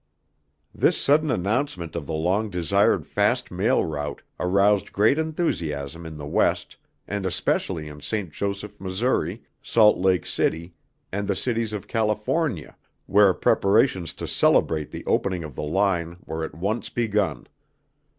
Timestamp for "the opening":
14.89-15.43